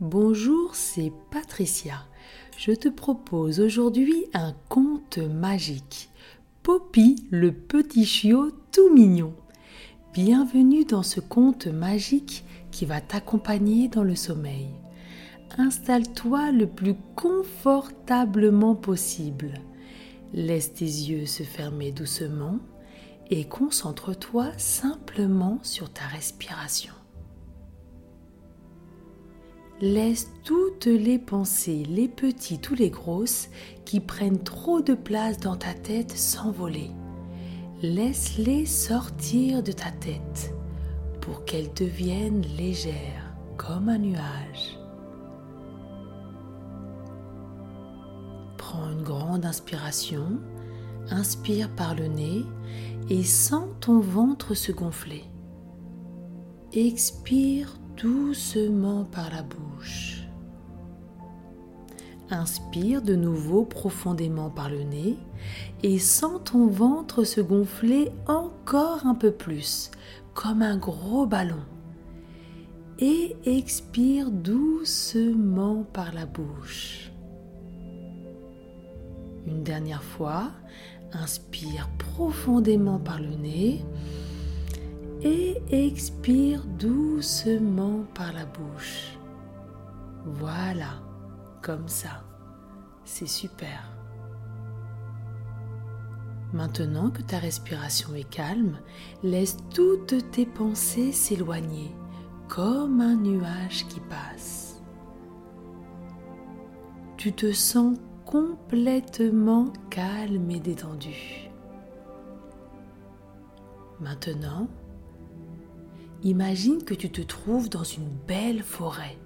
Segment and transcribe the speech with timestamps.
[0.00, 2.06] Bonjour, c'est Patricia.
[2.56, 6.08] Je te propose aujourd'hui un conte magique.
[6.62, 9.34] Poppy, le petit chiot tout mignon.
[10.14, 14.70] Bienvenue dans ce conte magique qui va t'accompagner dans le sommeil.
[15.58, 19.52] Installe-toi le plus confortablement possible.
[20.32, 22.58] Laisse tes yeux se fermer doucement
[23.28, 26.94] et concentre-toi simplement sur ta respiration.
[29.82, 33.48] Laisse toutes les pensées, les petites ou les grosses,
[33.86, 36.90] qui prennent trop de place dans ta tête s'envoler.
[37.80, 40.52] Laisse-les sortir de ta tête
[41.22, 44.78] pour qu'elles deviennent légères comme un nuage.
[48.58, 50.40] Prends une grande inspiration,
[51.08, 52.44] inspire par le nez
[53.08, 55.24] et sens ton ventre se gonfler.
[56.74, 60.22] Expire doucement par la bouche.
[62.30, 65.16] Inspire de nouveau profondément par le nez
[65.82, 69.90] et sens ton ventre se gonfler encore un peu plus,
[70.34, 71.64] comme un gros ballon.
[73.00, 77.10] Et expire doucement par la bouche.
[79.46, 80.50] Une dernière fois,
[81.12, 83.84] inspire profondément par le nez
[85.22, 89.18] et expire doucement par la bouche.
[90.24, 91.00] Voilà,
[91.62, 92.24] comme ça.
[93.04, 93.90] C'est super.
[96.52, 98.78] Maintenant que ta respiration est calme,
[99.22, 101.94] laisse toutes tes pensées s'éloigner
[102.48, 104.82] comme un nuage qui passe.
[107.16, 111.50] Tu te sens complètement calme et détendu.
[114.00, 114.68] Maintenant,
[116.22, 119.16] Imagine que tu te trouves dans une belle forêt.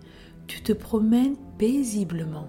[0.46, 2.46] Tu te promènes paisiblement.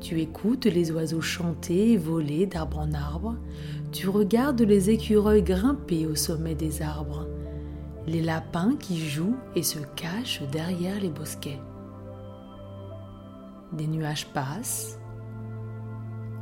[0.00, 3.36] Tu écoutes les oiseaux chanter et voler d'arbre en arbre.
[3.90, 7.26] Tu regardes les écureuils grimper au sommet des arbres.
[8.06, 11.60] Les lapins qui jouent et se cachent derrière les bosquets.
[13.72, 15.00] Des nuages passent.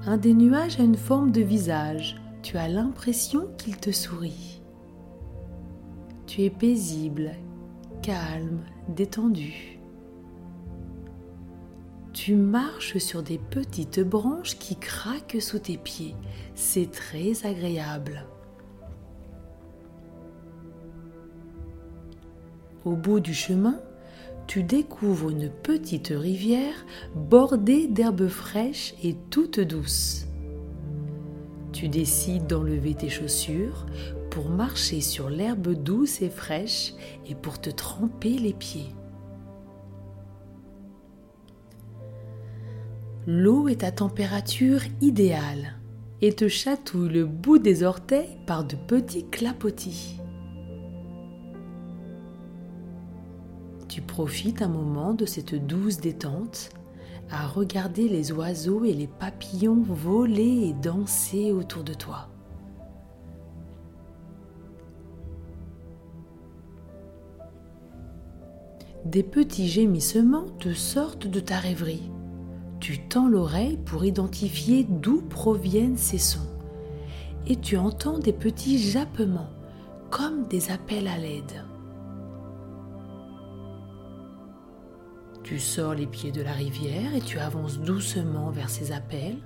[0.04, 2.20] Un des nuages a une forme de visage.
[2.42, 4.59] Tu as l'impression qu'il te sourit.
[6.30, 7.32] Tu es paisible,
[8.02, 9.80] calme, détendu.
[12.12, 16.14] Tu marches sur des petites branches qui craquent sous tes pieds.
[16.54, 18.26] C'est très agréable.
[22.84, 23.80] Au bout du chemin,
[24.46, 26.86] tu découvres une petite rivière
[27.16, 30.28] bordée d'herbes fraîches et toutes douces.
[31.72, 33.84] Tu décides d'enlever tes chaussures
[34.30, 36.94] pour marcher sur l'herbe douce et fraîche
[37.26, 38.94] et pour te tremper les pieds.
[43.26, 45.74] L'eau est à température idéale
[46.22, 50.20] et te chatouille le bout des orteils par de petits clapotis.
[53.88, 56.70] Tu profites un moment de cette douce détente
[57.30, 62.28] à regarder les oiseaux et les papillons voler et danser autour de toi.
[69.04, 72.10] Des petits gémissements te sortent de ta rêverie.
[72.80, 76.48] Tu tends l'oreille pour identifier d'où proviennent ces sons.
[77.46, 79.50] Et tu entends des petits jappements,
[80.10, 81.64] comme des appels à l'aide.
[85.42, 89.38] Tu sors les pieds de la rivière et tu avances doucement vers ces appels.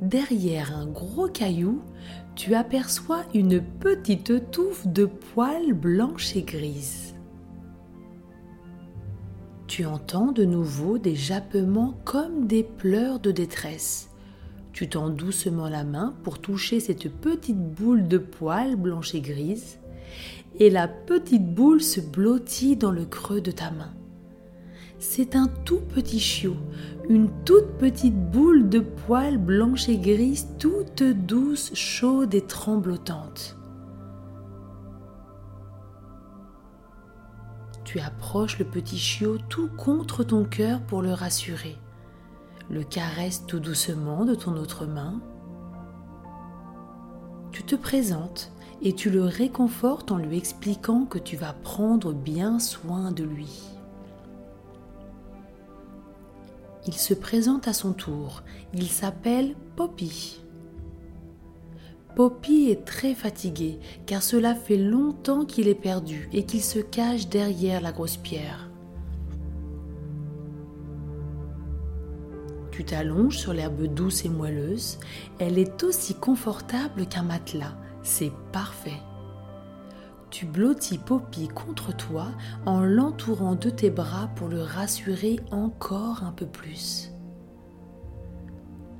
[0.00, 1.82] Derrière un gros caillou,
[2.34, 7.17] tu aperçois une petite touffe de poils blanches et grises
[9.78, 14.10] tu entends de nouveau des jappements comme des pleurs de détresse.
[14.72, 19.78] Tu tends doucement la main pour toucher cette petite boule de poils blanche et grise,
[20.58, 23.92] et la petite boule se blottit dans le creux de ta main.
[24.98, 26.56] C'est un tout petit chiot,
[27.08, 33.57] une toute petite boule de poils blanche et grise, toute douce, chaude et tremblotante.
[37.88, 41.78] Tu approches le petit chiot tout contre ton cœur pour le rassurer.
[42.68, 45.22] Le caresses tout doucement de ton autre main.
[47.50, 48.52] Tu te présentes
[48.82, 53.58] et tu le réconfortes en lui expliquant que tu vas prendre bien soin de lui.
[56.86, 58.42] Il se présente à son tour.
[58.74, 60.42] Il s'appelle Poppy.
[62.14, 67.28] Poppy est très fatigué car cela fait longtemps qu'il est perdu et qu'il se cache
[67.28, 68.68] derrière la grosse pierre.
[72.70, 74.98] Tu t'allonges sur l'herbe douce et moelleuse,
[75.40, 79.00] elle est aussi confortable qu'un matelas, c'est parfait.
[80.30, 82.28] Tu blottis Poppy contre toi
[82.66, 87.10] en l'entourant de tes bras pour le rassurer encore un peu plus.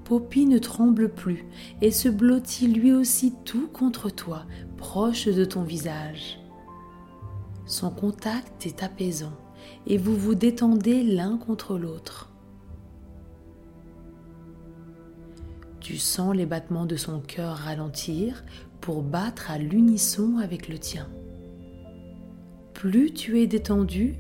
[0.09, 1.45] Poppy ne tremble plus
[1.83, 4.47] et se blottit lui aussi tout contre toi,
[4.79, 6.41] proche de ton visage.
[7.67, 9.37] Son contact est apaisant
[9.87, 12.33] et vous vous détendez l'un contre l'autre.
[15.81, 18.47] Tu sens les battements de son cœur ralentir
[18.81, 21.07] pour battre à l'unisson avec le tien.
[22.73, 24.15] Plus tu es détendu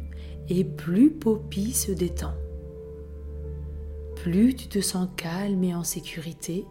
[0.50, 2.34] et plus Poppy se détend
[4.22, 6.66] plus tu te sens calme et en sécurité,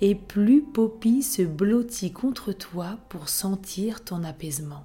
[0.00, 4.84] et plus Poppy se blottit contre toi pour sentir ton apaisement.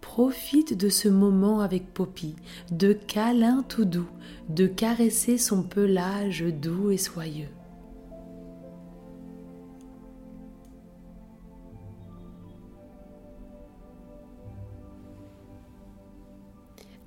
[0.00, 2.36] Profite de ce moment avec Poppy,
[2.70, 4.08] de câlins tout doux,
[4.48, 7.48] de caresser son pelage doux et soyeux.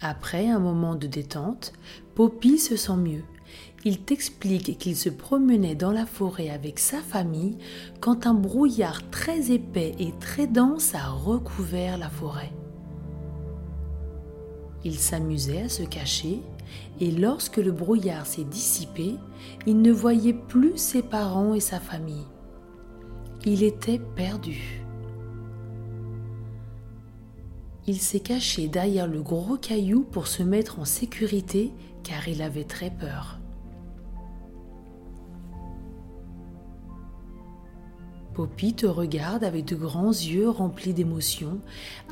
[0.01, 1.73] Après un moment de détente,
[2.15, 3.23] Poppy se sent mieux.
[3.83, 7.57] Il t'explique qu'il se promenait dans la forêt avec sa famille
[7.99, 12.53] quand un brouillard très épais et très dense a recouvert la forêt.
[14.85, 16.39] Il s'amusait à se cacher
[17.01, 19.15] et lorsque le brouillard s'est dissipé,
[19.67, 22.27] il ne voyait plus ses parents et sa famille.
[23.45, 24.85] Il était perdu
[27.87, 31.71] il s'est caché derrière le gros caillou pour se mettre en sécurité
[32.05, 33.39] car il avait très peur.
[38.35, 41.61] Poppy te regarde avec de grands yeux remplis d'émotion,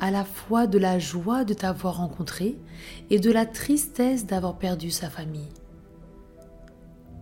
[0.00, 2.56] à la fois de la joie de t'avoir rencontré
[3.10, 5.52] et de la tristesse d'avoir perdu sa famille.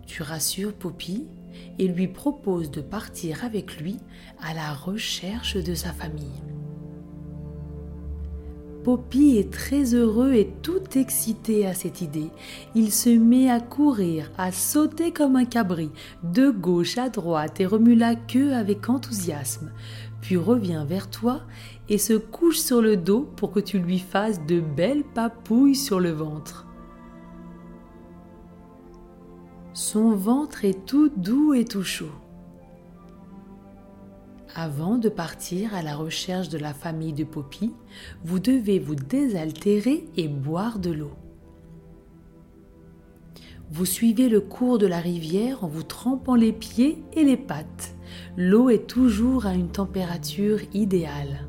[0.06, 1.26] Tu rassures Poppy
[1.78, 3.96] et lui proposes de partir avec lui
[4.40, 6.42] à la recherche de sa famille.
[8.84, 12.30] Poppy est très heureux et tout excité à cette idée.
[12.74, 15.90] Il se met à courir, à sauter comme un cabri,
[16.24, 19.70] de gauche à droite et remue la queue avec enthousiasme,
[20.20, 21.42] puis revient vers toi
[21.88, 26.00] et se couche sur le dos pour que tu lui fasses de belles papouilles sur
[26.00, 26.66] le ventre.
[29.74, 32.21] Son ventre est tout doux et tout chaud.
[34.54, 37.72] Avant de partir à la recherche de la famille de Poppy,
[38.22, 41.12] vous devez vous désaltérer et boire de l'eau.
[43.70, 47.94] Vous suivez le cours de la rivière en vous trempant les pieds et les pattes.
[48.36, 51.46] L'eau est toujours à une température idéale.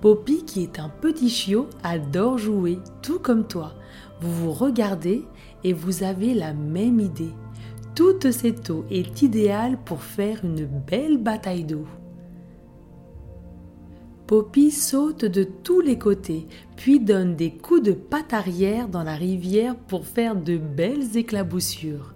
[0.00, 3.74] Poppy, qui est un petit chiot, adore jouer, tout comme toi.
[4.20, 5.24] Vous vous regardez
[5.62, 7.30] et vous avez la même idée.
[7.94, 11.86] Toute cette eau est idéale pour faire une belle bataille d'eau.
[14.26, 16.46] Poppy saute de tous les côtés,
[16.76, 22.14] puis donne des coups de patte arrière dans la rivière pour faire de belles éclaboussures.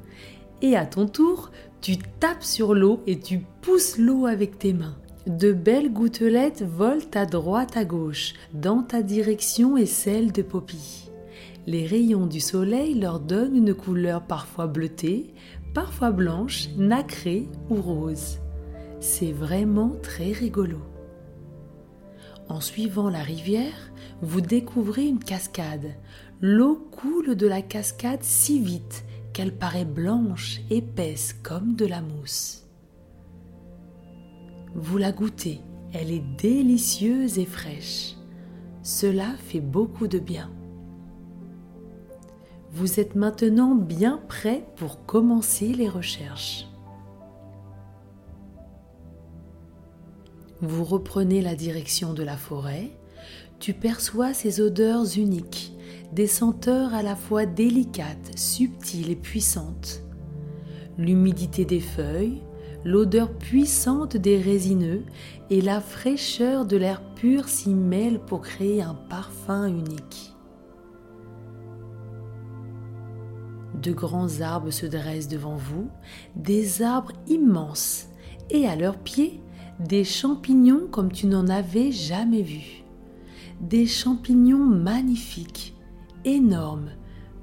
[0.63, 1.51] Et à ton tour,
[1.83, 4.97] tu tapes sur l'eau et tu pousses l'eau avec tes mains.
[5.27, 11.11] De belles gouttelettes volent à droite à gauche, dans ta direction et celle de Poppy.
[11.67, 15.35] Les rayons du soleil leur donnent une couleur parfois bleutée,
[15.77, 18.39] parfois blanche, nacrée ou rose.
[18.99, 20.79] C'est vraiment très rigolo.
[22.49, 23.93] En suivant la rivière,
[24.23, 25.93] vous découvrez une cascade.
[26.41, 29.05] L'eau coule de la cascade si vite
[29.35, 32.65] qu'elle paraît blanche, épaisse comme de la mousse.
[34.75, 35.61] Vous la goûtez,
[35.93, 38.15] elle est délicieuse et fraîche.
[38.83, 40.56] Cela fait beaucoup de bien.
[42.73, 46.67] Vous êtes maintenant bien prêt pour commencer les recherches.
[50.61, 52.91] Vous reprenez la direction de la forêt,
[53.59, 55.73] tu perçois ces odeurs uniques,
[56.13, 60.03] des senteurs à la fois délicates, subtiles et puissantes.
[60.99, 62.43] L'humidité des feuilles,
[62.85, 65.03] l'odeur puissante des résineux
[65.51, 70.36] et la fraîcheur de l'air pur s'y mêlent pour créer un parfum unique.
[73.87, 75.89] De grands arbres se dressent devant vous,
[76.35, 78.09] des arbres immenses,
[78.51, 79.41] et à leurs pieds,
[79.79, 82.83] des champignons comme tu n'en avais jamais vu.
[83.61, 85.77] Des champignons magnifiques,
[86.25, 86.91] énormes,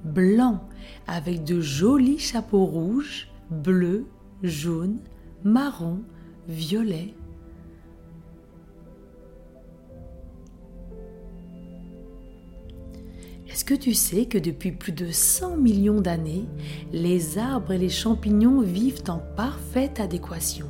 [0.04, 0.60] blancs,
[1.08, 4.06] avec de jolis chapeaux rouges, bleus,
[4.42, 5.00] jaunes,
[5.46, 6.02] marrons,
[6.50, 7.14] violets.
[13.54, 16.46] Est-ce que tu sais que depuis plus de 100 millions d'années,
[16.92, 20.66] les arbres et les champignons vivent en parfaite adéquation?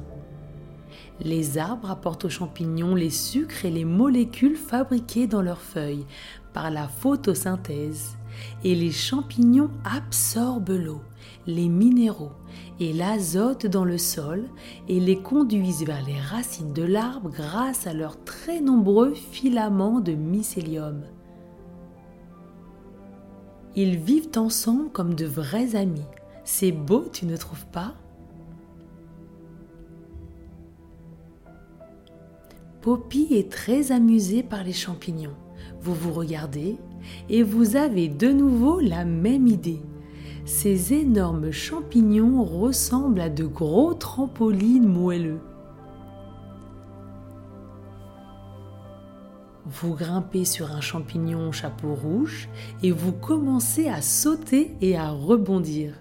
[1.22, 6.06] Les arbres apportent aux champignons les sucres et les molécules fabriquées dans leurs feuilles
[6.52, 8.18] par la photosynthèse,
[8.66, 11.02] et les champignons absorbent l'eau,
[11.48, 12.34] les minéraux
[12.82, 14.44] et l'azote dans le sol
[14.90, 20.12] et les conduisent vers les racines de l'arbre grâce à leurs très nombreux filaments de
[20.12, 21.06] mycélium.
[23.76, 26.06] Ils vivent ensemble comme de vrais amis.
[26.44, 27.96] C'est beau, tu ne trouves pas?
[32.82, 35.36] Poppy est très amusée par les champignons.
[35.80, 36.78] Vous vous regardez
[37.30, 39.82] et vous avez de nouveau la même idée.
[40.46, 45.40] Ces énormes champignons ressemblent à de gros trampolines moelleux.
[49.66, 52.50] Vous grimpez sur un champignon au chapeau rouge
[52.82, 55.94] et vous commencez à sauter et à rebondir.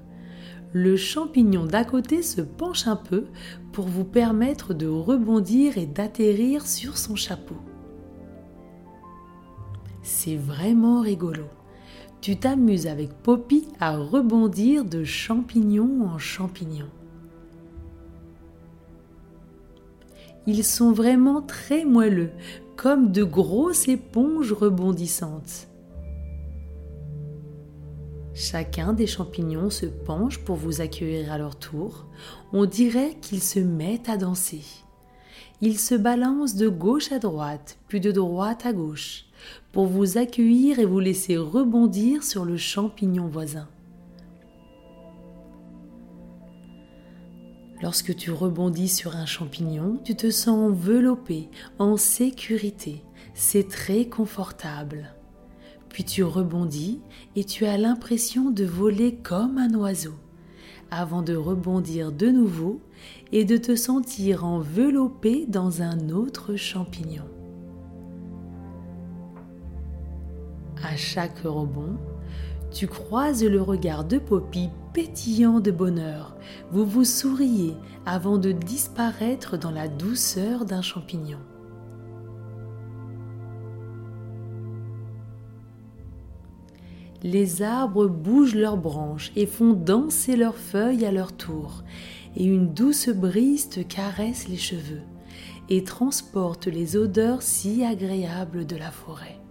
[0.72, 3.26] Le champignon d'à côté se penche un peu
[3.72, 7.56] pour vous permettre de rebondir et d'atterrir sur son chapeau.
[10.02, 11.44] C'est vraiment rigolo.
[12.20, 16.88] Tu t'amuses avec Poppy à rebondir de champignon en champignon.
[20.46, 22.30] Ils sont vraiment très moelleux,
[22.76, 25.68] comme de grosses éponges rebondissantes.
[28.34, 32.06] Chacun des champignons se penche pour vous accueillir à leur tour.
[32.52, 34.62] On dirait qu'ils se mettent à danser.
[35.60, 39.26] Ils se balancent de gauche à droite, puis de droite à gauche,
[39.72, 43.68] pour vous accueillir et vous laisser rebondir sur le champignon voisin.
[47.82, 51.48] Lorsque tu rebondis sur un champignon, tu te sens enveloppé,
[51.80, 53.02] en sécurité.
[53.34, 55.12] C'est très confortable.
[55.88, 57.00] Puis tu rebondis
[57.34, 60.14] et tu as l'impression de voler comme un oiseau,
[60.92, 62.80] avant de rebondir de nouveau
[63.32, 67.24] et de te sentir enveloppé dans un autre champignon.
[70.84, 71.96] À chaque rebond,
[72.72, 76.36] tu croises le regard de Poppy pétillant de bonheur.
[76.70, 77.74] Vous vous souriez
[78.06, 81.38] avant de disparaître dans la douceur d'un champignon.
[87.22, 91.84] Les arbres bougent leurs branches et font danser leurs feuilles à leur tour,
[92.36, 95.02] et une douce brise te caresse les cheveux
[95.68, 99.41] et transporte les odeurs si agréables de la forêt.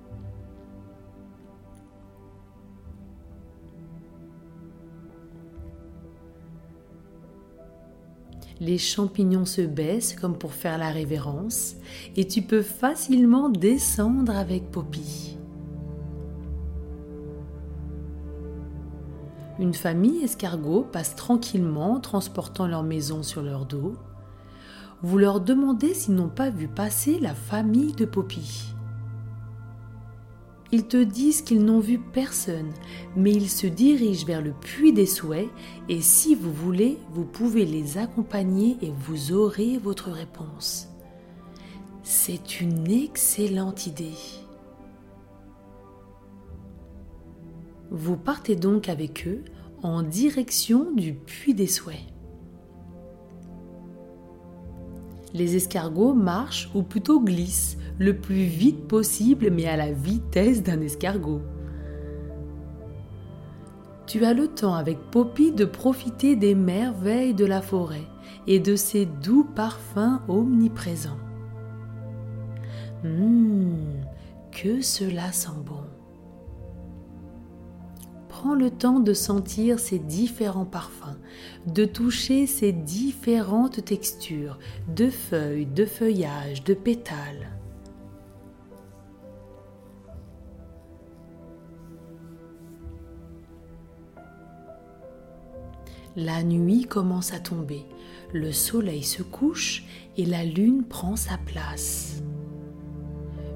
[8.61, 11.75] Les champignons se baissent comme pour faire la révérence
[12.15, 15.35] et tu peux facilement descendre avec Poppy.
[19.57, 23.95] Une famille escargot passe tranquillement transportant leur maison sur leur dos.
[25.01, 28.70] Vous leur demandez s'ils n'ont pas vu passer la famille de Poppy.
[30.73, 32.71] Ils te disent qu'ils n'ont vu personne,
[33.17, 35.49] mais ils se dirigent vers le puits des souhaits
[35.89, 40.87] et si vous voulez, vous pouvez les accompagner et vous aurez votre réponse.
[42.03, 44.17] C'est une excellente idée.
[47.89, 49.43] Vous partez donc avec eux
[49.83, 51.99] en direction du puits des souhaits.
[55.33, 60.81] Les escargots marchent ou plutôt glissent le plus vite possible mais à la vitesse d'un
[60.81, 61.41] escargot.
[64.08, 68.08] Tu as le temps avec Poppy de profiter des merveilles de la forêt
[68.48, 71.20] et de ses doux parfums omniprésents.
[73.05, 74.01] Hum,
[74.51, 75.84] que cela sent bon.
[78.29, 81.20] Prends le temps de sentir ces différents parfums,
[81.67, 87.60] de toucher ces différentes textures de feuilles, de feuillages, de pétales.
[96.17, 97.85] La nuit commence à tomber,
[98.33, 99.85] le soleil se couche
[100.17, 102.21] et la lune prend sa place.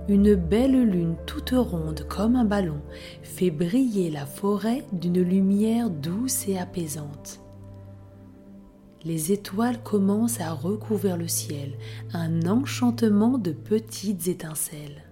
[0.07, 2.79] Une belle lune toute ronde comme un ballon
[3.23, 7.41] fait briller la forêt d'une lumière douce et apaisante.
[9.03, 11.73] Les étoiles commencent à recouvrir le ciel,
[12.13, 15.03] un enchantement de petites étincelles.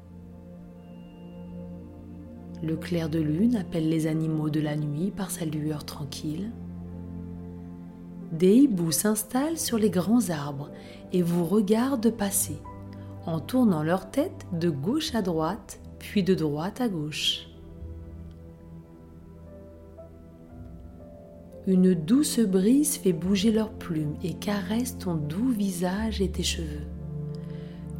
[2.61, 6.49] Le clair de lune appelle les animaux de la nuit par sa lueur tranquille
[8.33, 10.71] des hiboux s'installent sur les grands arbres
[11.11, 12.57] et vous regardent passer,
[13.27, 17.47] en tournant leur tête de gauche à droite, puis de droite à gauche.
[21.67, 26.87] Une douce brise fait bouger leurs plumes et caresse ton doux visage et tes cheveux.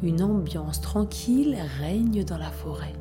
[0.02, 2.92] Une ambiance tranquille règne dans la forêt.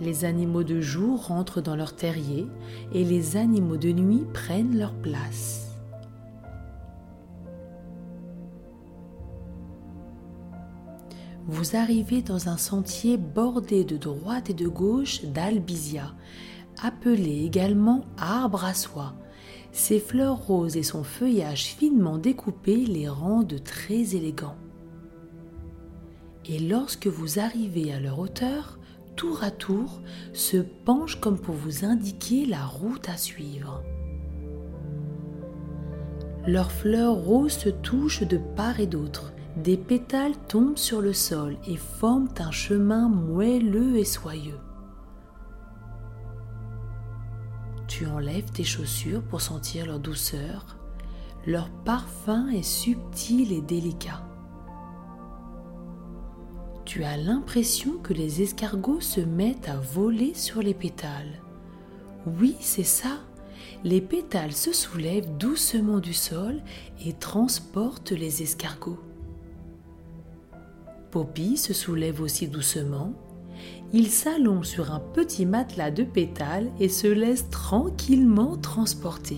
[0.00, 2.46] Les animaux de jour rentrent dans leur terrier
[2.92, 5.66] et les animaux de nuit prennent leur place.
[11.46, 16.12] vous arrivez dans un sentier bordé de droite et de gauche d'albizia,
[16.82, 19.14] appelé également arbre à soie.
[19.70, 24.56] Ses fleurs roses et son feuillage finement découpé les rendent très élégants.
[26.46, 28.78] Et lorsque vous arrivez à leur hauteur,
[29.16, 30.00] tour à tour,
[30.32, 33.82] se penchent comme pour vous indiquer la route à suivre.
[36.46, 41.56] Leurs fleurs roses se touchent de part et d'autre, des pétales tombent sur le sol
[41.66, 44.60] et forment un chemin moelleux et soyeux.
[47.88, 50.76] Tu enlèves tes chaussures pour sentir leur douceur.
[51.46, 54.22] Leur parfum est subtil et délicat.
[56.96, 61.42] Tu as l'impression que les escargots se mettent à voler sur les pétales.
[62.40, 63.18] Oui, c'est ça.
[63.84, 66.62] Les pétales se soulèvent doucement du sol
[67.04, 68.98] et transportent les escargots.
[71.10, 73.12] Poppy se soulève aussi doucement.
[73.92, 79.36] Il s'allonge sur un petit matelas de pétales et se laisse tranquillement transporter.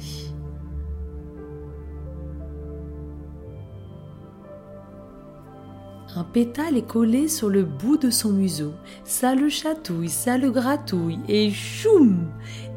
[6.17, 8.73] Un pétale est collé sur le bout de son museau.
[9.05, 12.31] Ça le chatouille, ça le gratouille et choum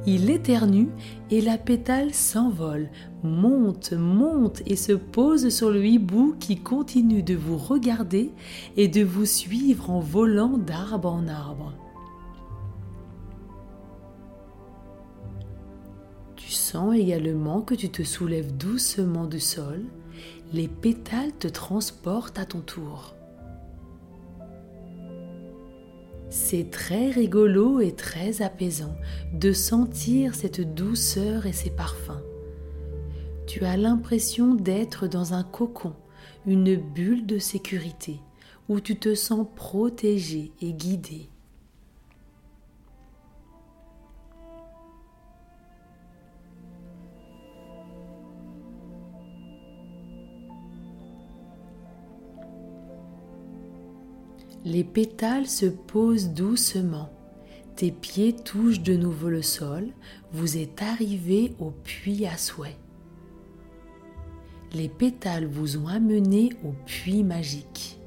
[0.05, 0.89] Il éternue
[1.29, 2.89] et la pétale s'envole,
[3.23, 8.31] monte, monte et se pose sur le hibou qui continue de vous regarder
[8.75, 11.73] et de vous suivre en volant d'arbre en arbre.
[16.35, 19.85] Tu sens également que tu te soulèves doucement du sol,
[20.51, 23.15] les pétales te transportent à ton tour.
[26.33, 28.95] C'est très rigolo et très apaisant
[29.33, 32.23] de sentir cette douceur et ces parfums.
[33.47, 35.93] Tu as l'impression d'être dans un cocon,
[36.45, 38.21] une bulle de sécurité,
[38.69, 41.30] où tu te sens protégé et guidé.
[54.63, 57.09] Les pétales se posent doucement.
[57.75, 59.87] Tes pieds touchent de nouveau le sol.
[60.33, 62.77] Vous êtes arrivé au puits à souhait.
[64.73, 67.97] Les pétales vous ont amené au puits magique.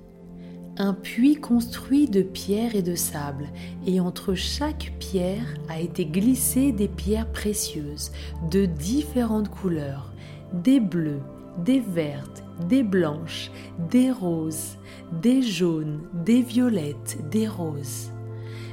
[0.76, 3.48] Un puits construit de pierres et de sable,
[3.84, 8.12] et entre chaque pierre a été glissé des pierres précieuses
[8.50, 10.12] de différentes couleurs,
[10.52, 11.22] des bleues,
[11.64, 13.50] des vertes, des blanches,
[13.90, 14.78] des roses,
[15.20, 18.12] des jaunes, des violettes, des roses,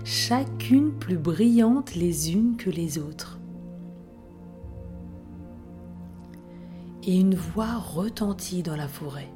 [0.04, 3.40] chacune plus brillante les unes que les autres.
[7.04, 9.30] Et une voix retentit dans la forêt.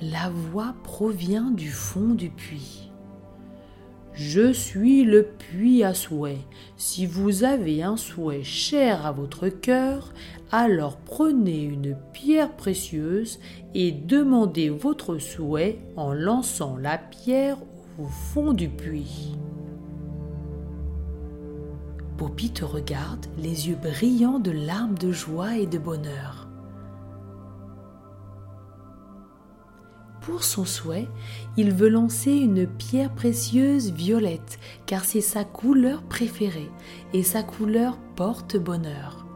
[0.00, 2.89] La voix provient du fond du puits.
[4.12, 6.40] Je suis le puits à souhait.
[6.76, 10.12] Si vous avez un souhait cher à votre cœur,
[10.52, 13.38] alors prenez une pierre précieuse
[13.74, 17.58] et demandez votre souhait en lançant la pierre
[17.98, 19.36] au fond du puits.
[22.16, 26.39] Poppy te regarde, les yeux brillants de larmes de joie et de bonheur.
[30.20, 31.08] Pour son souhait,
[31.56, 36.70] il veut lancer une pierre précieuse violette, car c'est sa couleur préférée,
[37.14, 39.26] et sa couleur porte bonheur.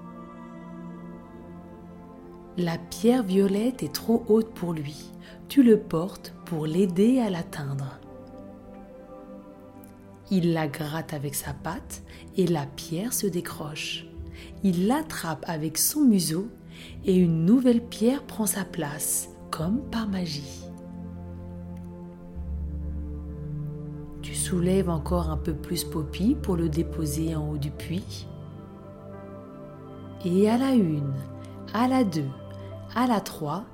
[2.57, 5.11] La pierre violette est trop haute pour lui.
[5.49, 7.99] Tu le portes pour l'aider à l'atteindre.
[10.31, 12.03] Il la gratte avec sa patte
[12.37, 14.07] et la pierre se décroche.
[14.62, 16.49] Il l'attrape avec son museau
[17.05, 20.63] et une nouvelle pierre prend sa place, comme par magie.
[24.33, 28.27] Soulève encore un peu plus Poppy pour le déposer en haut du puits.
[30.25, 31.13] Et à la une,
[31.75, 32.31] à la deux,
[32.95, 33.65] à la trois,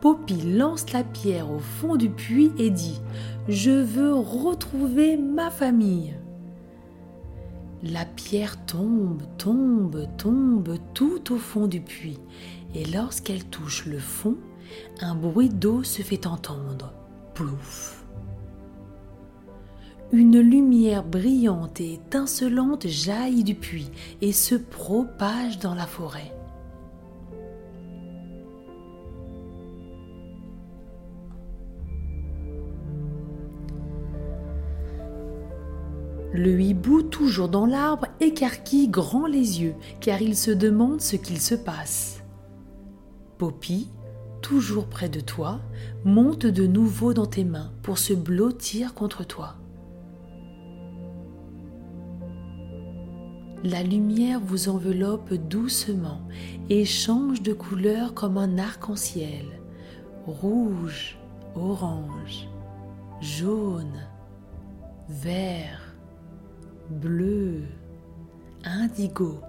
[0.00, 3.00] Poppy lance la pierre au fond du puits et dit
[3.48, 6.14] Je veux retrouver ma famille.
[7.82, 12.20] La pierre tombe, tombe, tombe tout au fond du puits,
[12.74, 14.36] et lorsqu'elle touche le fond,
[15.00, 16.92] un bruit d'eau se fait entendre.
[17.34, 18.03] Plouf
[20.16, 23.90] Une lumière brillante et étincelante jaillit du puits
[24.22, 26.32] et se propage dans la forêt.
[36.32, 41.40] Le hibou, toujours dans l'arbre, écarquille grand les yeux, car il se demande ce qu'il
[41.40, 42.22] se passe.
[43.36, 43.88] Poppy,
[44.42, 45.58] toujours près de toi,
[46.04, 49.56] monte de nouveau dans tes mains pour se blottir contre toi.
[53.64, 56.20] La lumière vous enveloppe doucement
[56.68, 59.46] et change de couleur comme un arc-en-ciel.
[60.26, 61.16] Rouge,
[61.54, 62.46] orange,
[63.22, 64.06] jaune,
[65.08, 65.96] vert,
[66.90, 67.62] bleu,
[68.64, 69.40] indigo,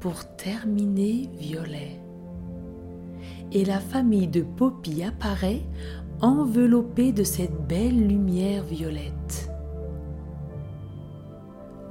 [0.00, 2.00] pour terminer violet.
[3.52, 5.62] Et la famille de Poppy apparaît
[6.20, 9.49] enveloppée de cette belle lumière violette.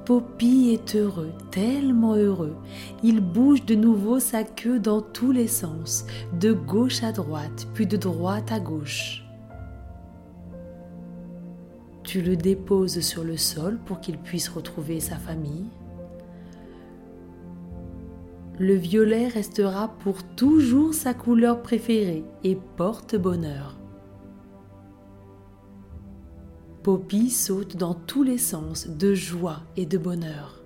[0.09, 2.55] Poppy est heureux, tellement heureux.
[3.03, 6.07] Il bouge de nouveau sa queue dans tous les sens,
[6.39, 9.23] de gauche à droite, puis de droite à gauche.
[12.01, 15.67] Tu le déposes sur le sol pour qu'il puisse retrouver sa famille.
[18.57, 23.78] Le violet restera pour toujours sa couleur préférée et porte bonheur.
[26.83, 30.61] Poppy saute dans tous les sens de joie et de bonheur.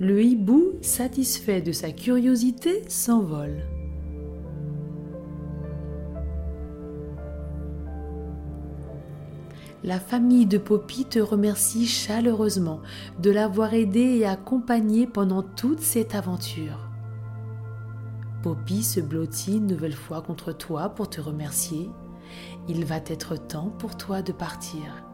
[0.00, 3.64] Le hibou, satisfait de sa curiosité, s'envole.
[9.84, 12.80] la famille de Poppy te remercie chaleureusement
[13.20, 16.78] de l'avoir aidé et accompagné pendant toute cette aventure.
[18.42, 21.90] Poppy se blottit une nouvelle fois contre toi pour te remercier.
[22.68, 25.04] Il va être temps pour toi de partir.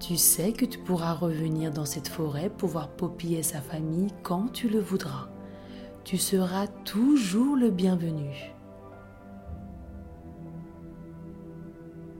[0.00, 4.10] Tu sais que tu pourras revenir dans cette forêt pour voir Poppy et sa famille
[4.22, 5.28] quand tu le voudras.
[6.04, 8.52] Tu seras toujours le bienvenu.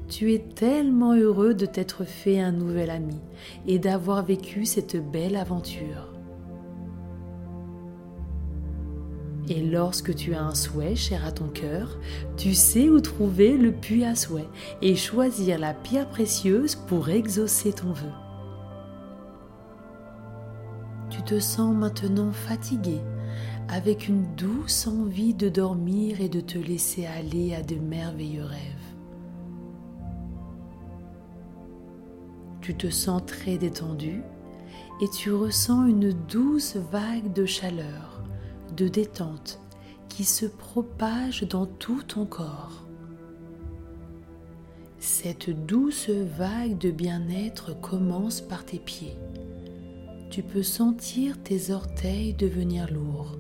[0.09, 3.19] Tu es tellement heureux de t'être fait un nouvel ami
[3.67, 6.12] et d'avoir vécu cette belle aventure.
[9.49, 11.99] Et lorsque tu as un souhait cher à ton cœur,
[12.37, 14.49] tu sais où trouver le puits à souhait
[14.81, 18.13] et choisir la pierre précieuse pour exaucer ton vœu.
[21.11, 23.01] Tu te sens maintenant fatigué,
[23.69, 28.93] avec une douce envie de dormir et de te laisser aller à de merveilleux rêves.
[32.61, 34.23] Tu te sens très détendu
[35.01, 38.12] et tu ressens une douce vague de chaleur,
[38.75, 39.61] de détente
[40.09, 42.85] qui se propage dans tout ton corps.
[44.99, 49.17] Cette douce vague de bien-être commence par tes pieds.
[50.31, 53.37] Tu peux sentir tes orteils devenir lourds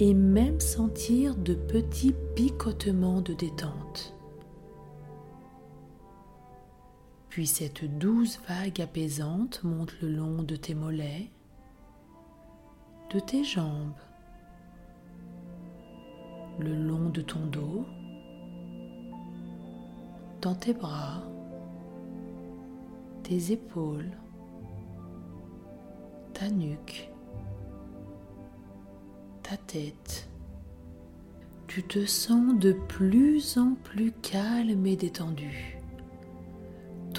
[0.00, 4.14] et même sentir de petits picotements de détente.
[7.28, 11.30] Puis cette douce vague apaisante monte le long de tes mollets,
[13.12, 13.94] de tes jambes,
[16.58, 17.84] le long de ton dos,
[20.40, 21.22] dans tes bras,
[23.22, 24.10] tes épaules,
[26.32, 27.10] ta nuque,
[29.42, 30.28] ta tête.
[31.66, 35.80] Tu te sens de plus en plus calme et détendu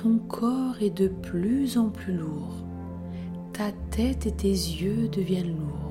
[0.05, 2.63] ton corps est de plus en plus lourd.
[3.53, 5.84] Ta tête et tes yeux deviennent lourds.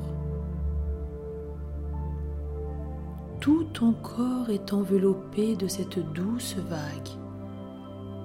[3.45, 7.11] Tout ton corps est enveloppé de cette douce vague.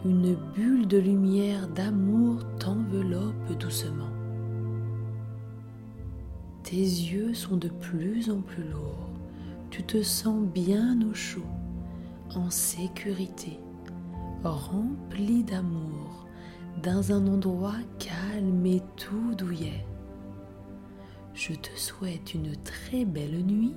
[0.05, 4.13] Une bulle de lumière d'amour t'enveloppe doucement.
[6.63, 9.09] Tes yeux sont de plus en plus lourds.
[9.71, 11.51] Tu te sens bien au chaud,
[12.33, 13.59] en sécurité
[14.45, 16.27] rempli d'amour,
[16.81, 19.85] dans un endroit calme et tout douillet.
[21.33, 23.75] Je te souhaite une très belle nuit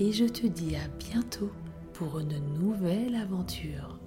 [0.00, 1.50] et je te dis à bientôt
[1.92, 3.99] pour une nouvelle aventure.